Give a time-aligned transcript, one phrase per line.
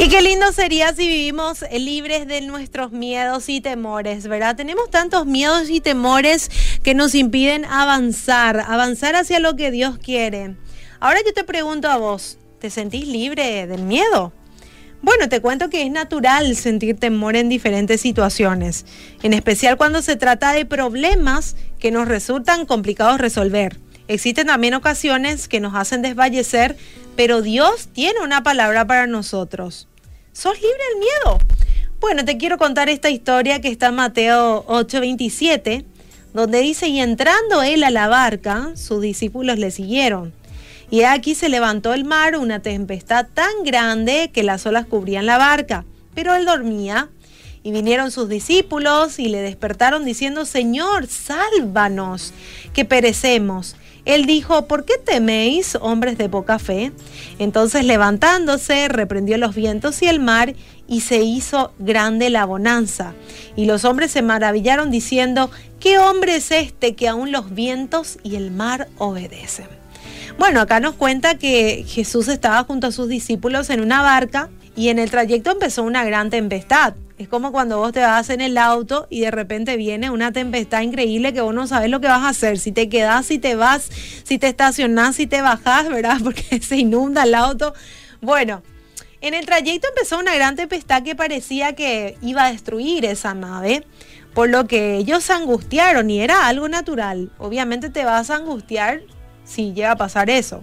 [0.00, 4.54] Y qué lindo sería si vivimos libres de nuestros miedos y temores, ¿verdad?
[4.54, 6.52] Tenemos tantos miedos y temores
[6.84, 10.54] que nos impiden avanzar, avanzar hacia lo que Dios quiere.
[11.00, 14.32] Ahora yo te pregunto a vos, ¿te sentís libre del miedo?
[15.02, 18.86] Bueno, te cuento que es natural sentir temor en diferentes situaciones,
[19.24, 23.80] en especial cuando se trata de problemas que nos resultan complicados resolver.
[24.06, 26.76] Existen también ocasiones que nos hacen desfallecer,
[27.18, 29.88] pero Dios tiene una palabra para nosotros.
[30.32, 31.38] ¿Sos libre del miedo?
[31.98, 35.84] Bueno, te quiero contar esta historia que está en Mateo 8:27,
[36.32, 40.32] donde dice, y entrando él a la barca, sus discípulos le siguieron.
[40.90, 45.38] Y aquí se levantó el mar, una tempestad tan grande que las olas cubrían la
[45.38, 47.08] barca, pero él dormía.
[47.64, 52.32] Y vinieron sus discípulos y le despertaron diciendo, Señor, sálvanos,
[52.72, 53.74] que perecemos.
[54.08, 56.92] Él dijo, ¿por qué teméis, hombres de poca fe?
[57.38, 60.54] Entonces levantándose, reprendió los vientos y el mar,
[60.88, 63.12] y se hizo grande la bonanza.
[63.54, 68.36] Y los hombres se maravillaron diciendo, ¿qué hombre es este que aún los vientos y
[68.36, 69.66] el mar obedecen?
[70.38, 74.88] Bueno, acá nos cuenta que Jesús estaba junto a sus discípulos en una barca y
[74.88, 76.94] en el trayecto empezó una gran tempestad.
[77.18, 80.82] Es como cuando vos te vas en el auto y de repente viene una tempestad
[80.82, 82.60] increíble que vos no sabes lo que vas a hacer.
[82.60, 83.90] Si te quedás, si te vas,
[84.22, 86.18] si te estacionás, si te bajás, ¿verdad?
[86.24, 87.74] Porque se inunda el auto.
[88.20, 88.62] Bueno,
[89.20, 93.84] en el trayecto empezó una gran tempestad que parecía que iba a destruir esa nave,
[94.32, 97.32] por lo que ellos se angustiaron y era algo natural.
[97.38, 99.02] Obviamente te vas a angustiar
[99.44, 100.62] si llega a pasar eso.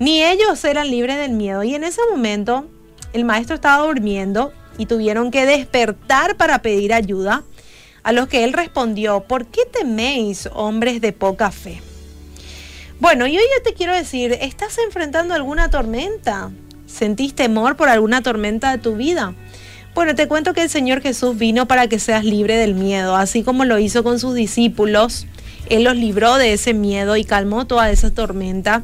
[0.00, 2.68] Ni ellos eran libres del miedo y en ese momento
[3.12, 7.44] el maestro estaba durmiendo y tuvieron que despertar para pedir ayuda,
[8.02, 11.80] a los que él respondió, ¿por qué teméis, hombres de poca fe?
[13.00, 16.50] Bueno, y hoy yo te quiero decir, ¿estás enfrentando alguna tormenta?
[16.86, 19.34] ¿Sentís temor por alguna tormenta de tu vida?
[19.94, 23.42] Bueno, te cuento que el Señor Jesús vino para que seas libre del miedo, así
[23.42, 25.26] como lo hizo con sus discípulos.
[25.68, 28.82] Él los libró de ese miedo y calmó toda esa tormenta.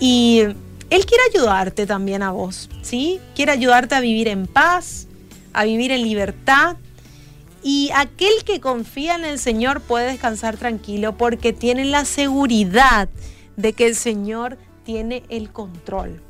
[0.00, 0.44] Y
[0.92, 3.18] él quiere ayudarte también a vos, ¿sí?
[3.34, 5.06] Quiere ayudarte a vivir en paz,
[5.54, 6.76] a vivir en libertad.
[7.62, 13.08] Y aquel que confía en el Señor puede descansar tranquilo porque tiene la seguridad
[13.56, 16.20] de que el Señor tiene el control.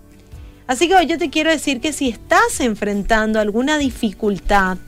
[0.68, 4.78] Así que hoy yo te quiero decir que si estás enfrentando alguna dificultad,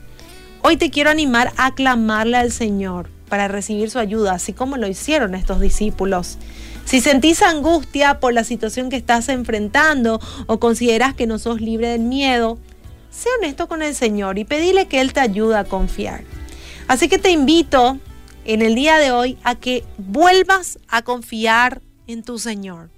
[0.61, 4.87] hoy te quiero animar a clamarle al Señor para recibir su ayuda, así como lo
[4.87, 6.37] hicieron estos discípulos.
[6.85, 11.89] Si sentís angustia por la situación que estás enfrentando o consideras que no sos libre
[11.89, 12.59] del miedo,
[13.09, 16.23] sé honesto con el Señor y pedile que Él te ayude a confiar.
[16.87, 17.97] Así que te invito
[18.45, 22.91] en el día de hoy a que vuelvas a confiar en tu Señor.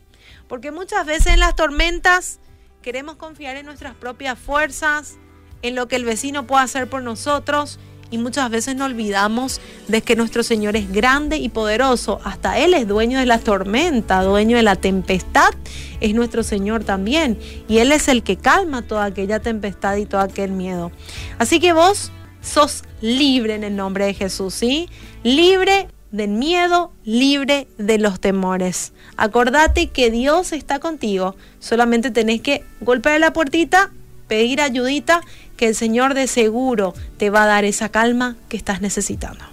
[0.50, 2.40] Porque muchas veces en las tormentas
[2.82, 5.16] queremos confiar en nuestras propias fuerzas,
[5.62, 10.02] en lo que el vecino puede hacer por nosotros y muchas veces nos olvidamos de
[10.02, 12.20] que nuestro Señor es grande y poderoso.
[12.24, 15.50] Hasta Él es dueño de la tormenta, dueño de la tempestad.
[16.00, 17.38] Es nuestro Señor también.
[17.68, 20.92] Y Él es el que calma toda aquella tempestad y todo aquel miedo.
[21.38, 24.90] Así que vos sos libre en el nombre de Jesús, ¿sí?
[25.24, 28.94] Libre del miedo, libre de los temores.
[29.18, 31.36] Acordate que Dios está contigo.
[31.60, 33.92] Solamente tenés que golpear la puertita,
[34.28, 35.22] pedir ayudita
[35.58, 39.44] que el Señor de seguro te va a dar esa calma que estás necesitando.